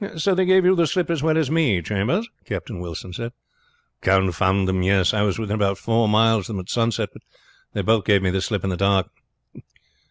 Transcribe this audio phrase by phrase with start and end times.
[0.17, 3.33] "So they gave you the slip as well as me, Chambers?" Captain Wilson said.
[4.01, 5.13] "Confound them, yes.
[5.13, 7.21] I was within about four miles of them at sunset, but
[7.73, 9.09] they both gave me the slip in the dark."